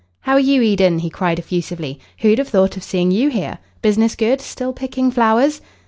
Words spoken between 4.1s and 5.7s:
good? Still picking flowers?"